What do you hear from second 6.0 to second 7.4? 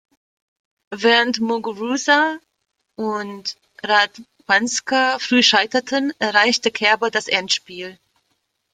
erreichte Kerber das